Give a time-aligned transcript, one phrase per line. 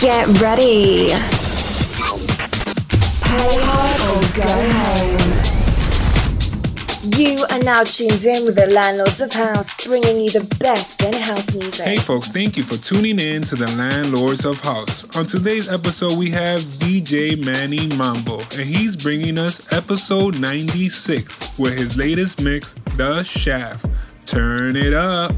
[0.00, 1.08] Get ready.
[3.20, 5.30] Pay hard or go home.
[7.18, 11.12] You are now tuned in with the Landlords of House, bringing you the best in
[11.12, 11.84] house music.
[11.84, 15.04] Hey, folks, thank you for tuning in to the Landlords of House.
[15.18, 21.76] On today's episode, we have DJ Manny Mambo, and he's bringing us episode 96 with
[21.76, 23.84] his latest mix, The Shaft.
[24.24, 25.32] Turn it up.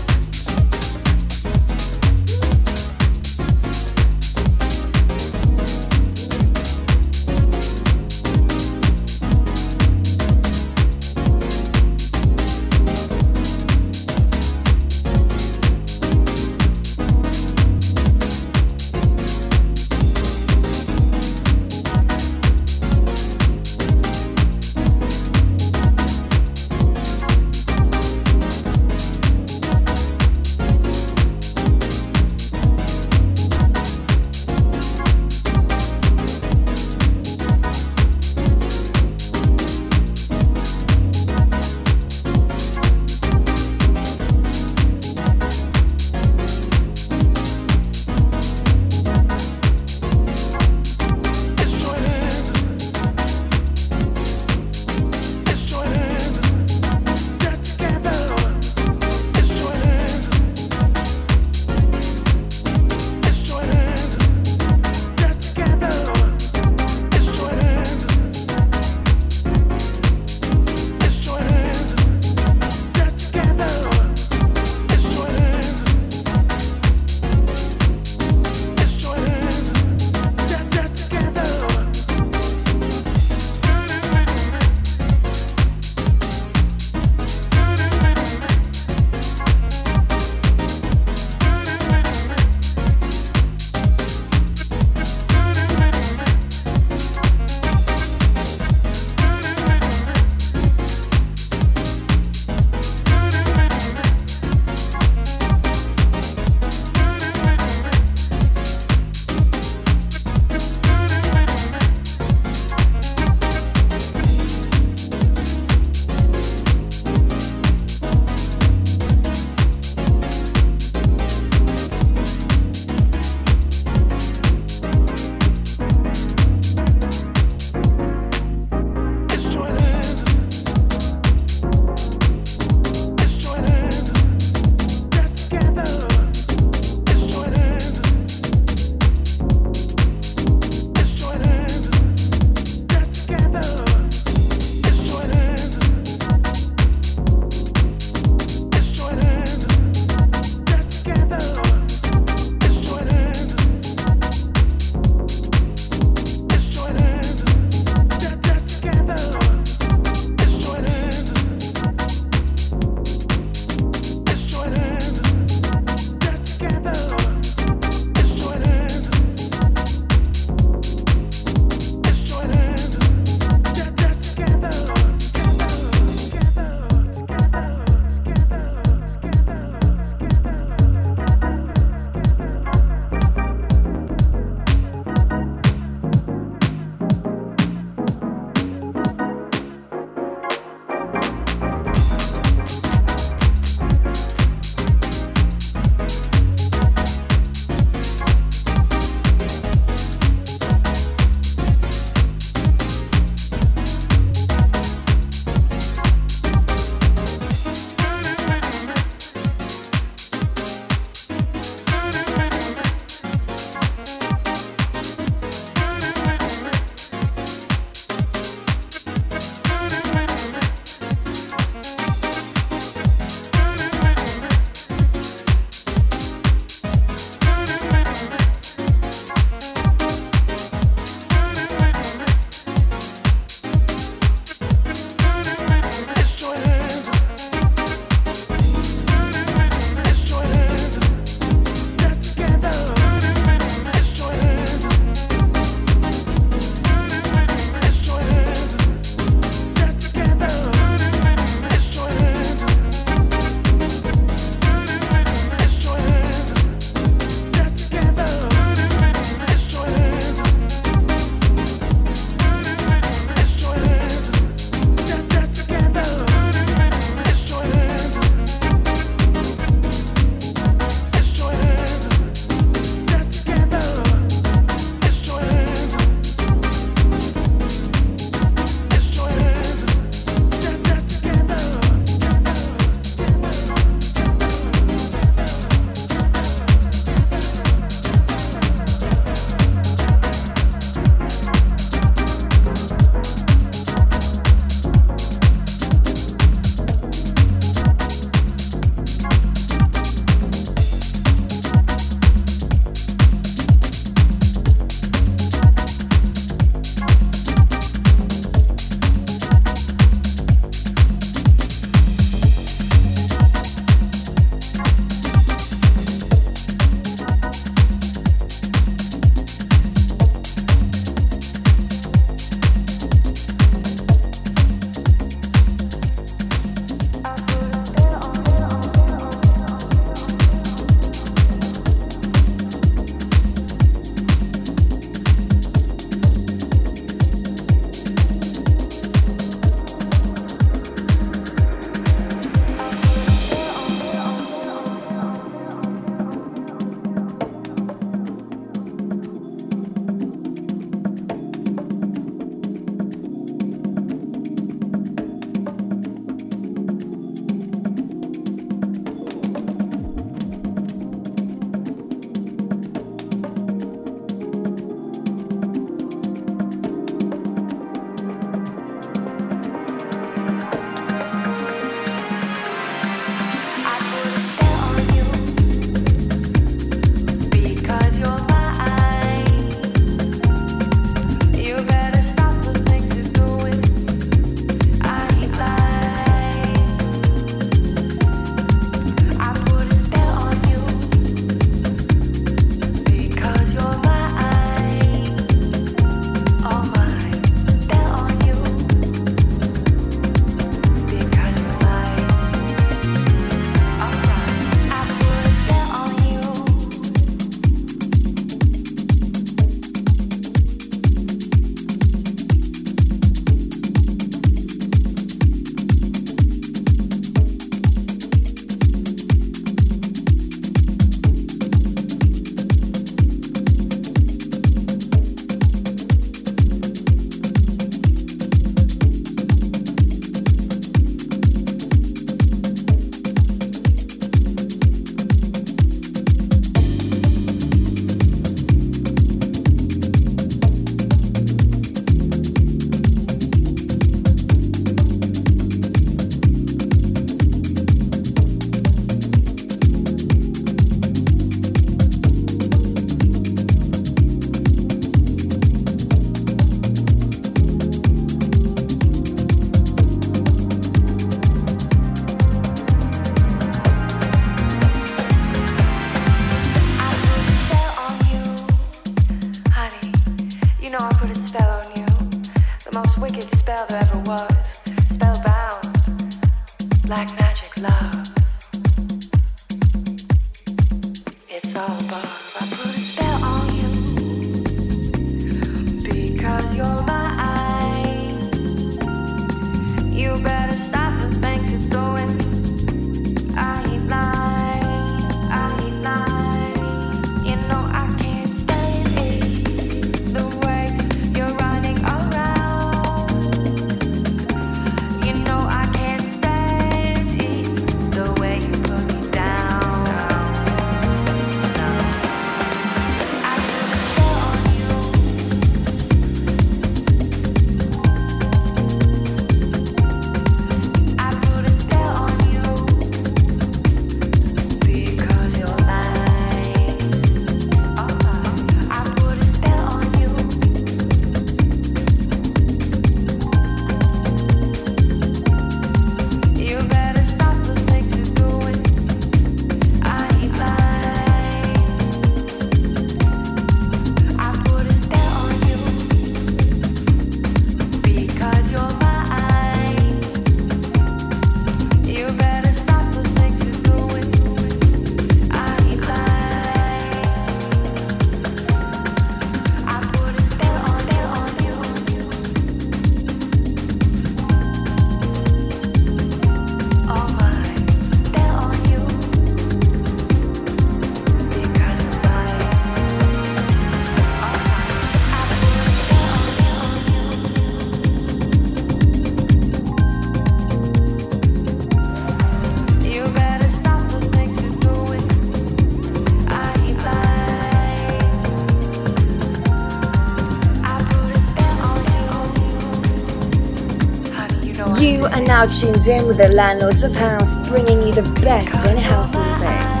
[595.61, 600.00] Now tuned in with the Landlords of House, bringing you the best in house music.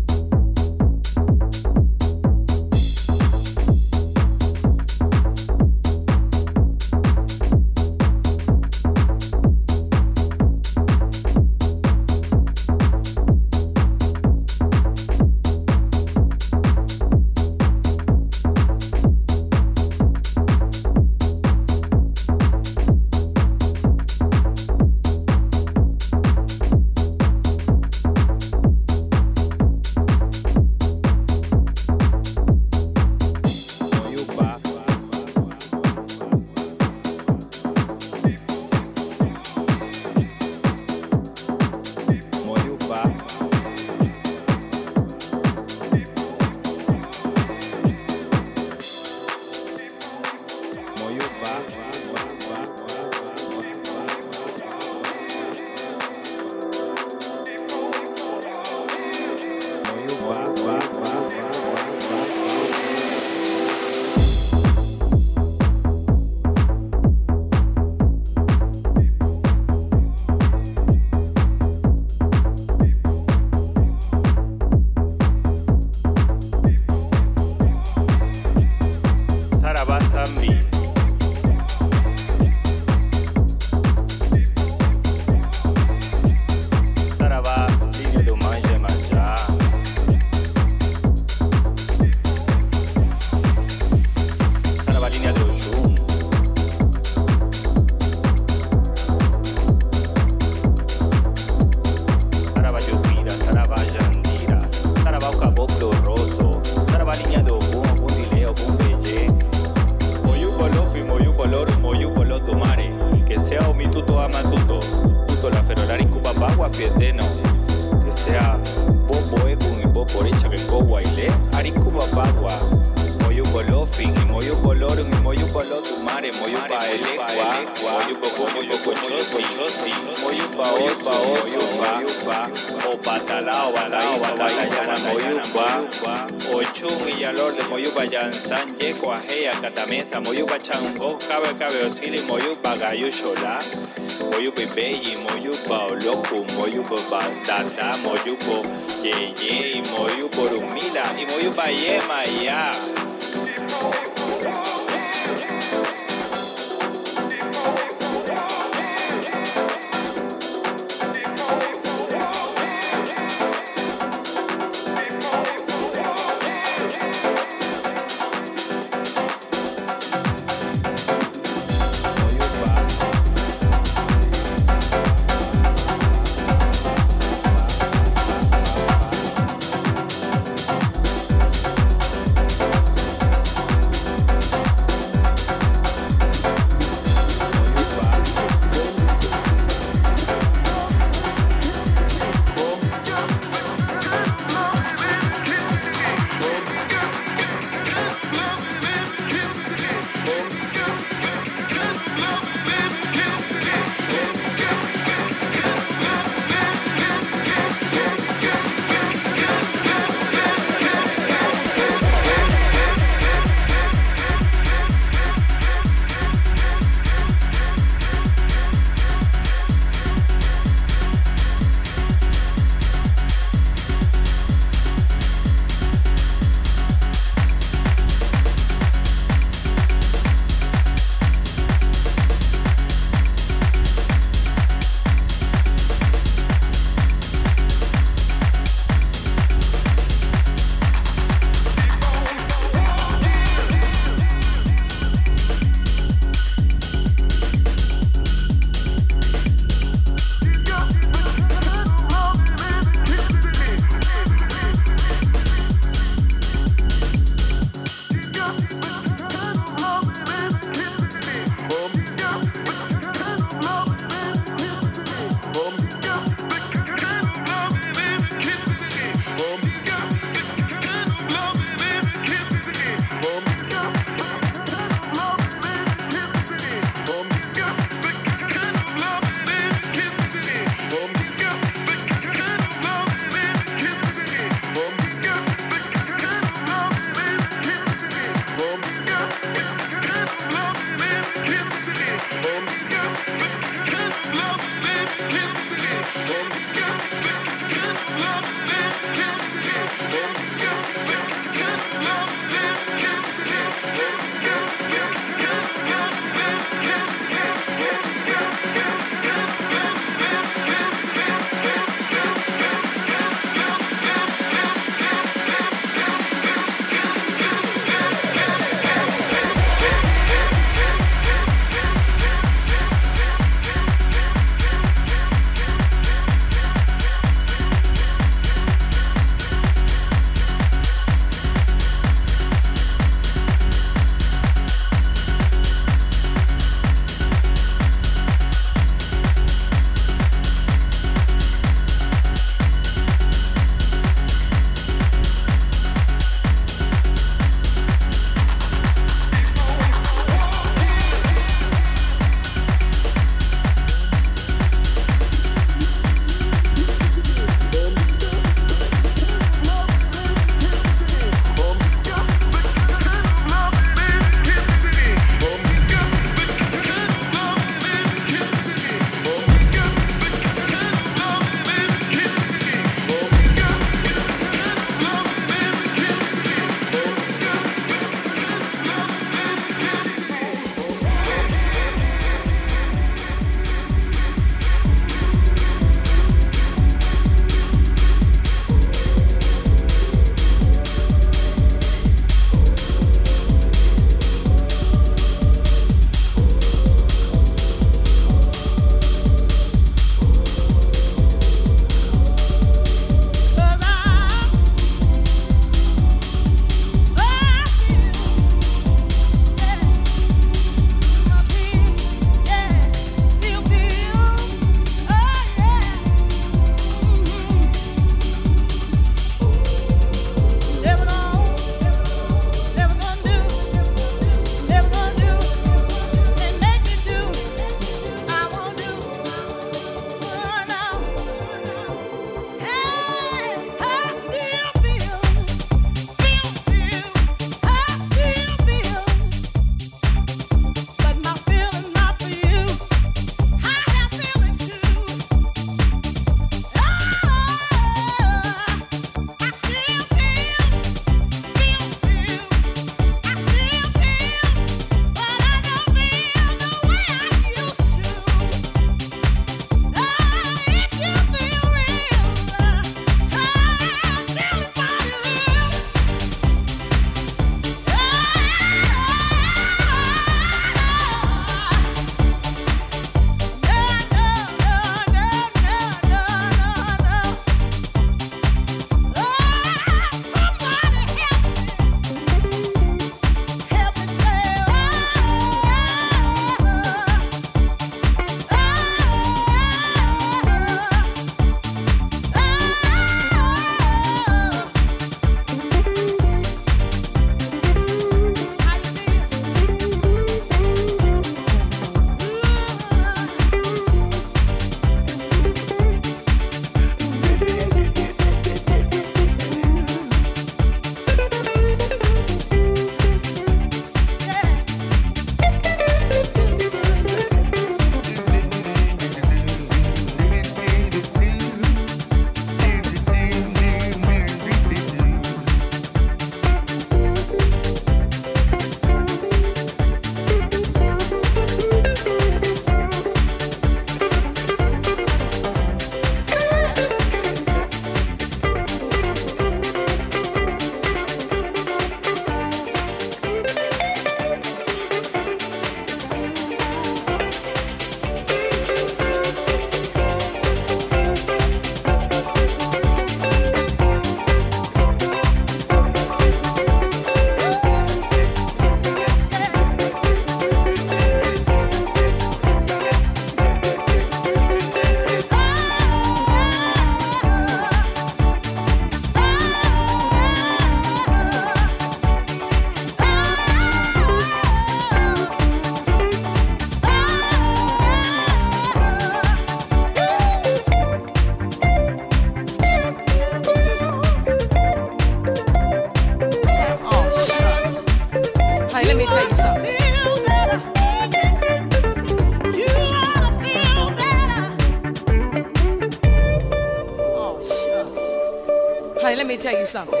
[599.68, 600.00] Something.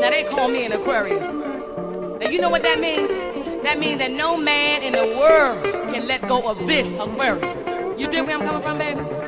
[0.00, 1.26] Now they call me an Aquarius.
[2.20, 3.10] Now you know what that means?
[3.64, 8.00] That means that no man in the world can let go of this Aquarius.
[8.00, 9.19] You dig where I'm coming from, baby?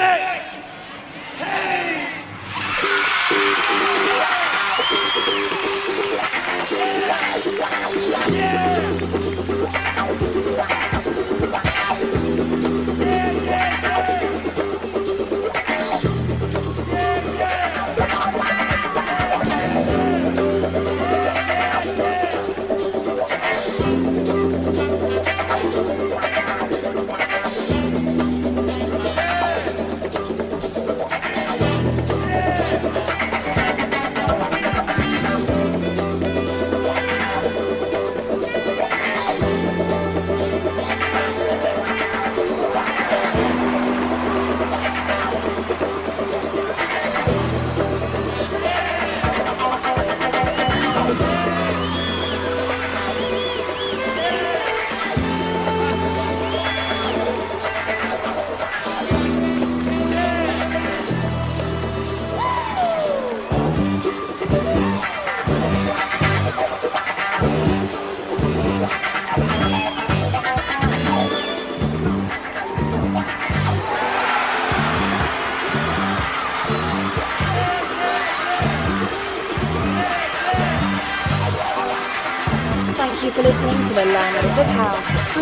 [0.00, 0.29] Friday.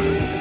[0.00, 0.39] Thank you.